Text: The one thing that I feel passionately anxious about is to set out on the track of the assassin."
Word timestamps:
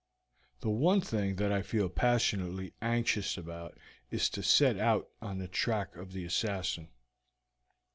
The 0.61 0.69
one 0.71 0.99
thing 0.99 1.35
that 1.35 1.51
I 1.51 1.61
feel 1.61 1.87
passionately 1.87 2.73
anxious 2.81 3.37
about 3.37 3.77
is 4.09 4.31
to 4.31 4.41
set 4.41 4.79
out 4.79 5.09
on 5.21 5.37
the 5.37 5.47
track 5.47 5.95
of 5.95 6.11
the 6.11 6.25
assassin." 6.25 6.87